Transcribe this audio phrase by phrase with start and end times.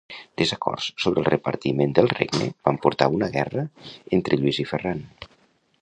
[0.41, 3.67] Desacords sobre el repartiment del regne van portar a una guerra
[4.19, 5.07] entre Lluís i Ferran.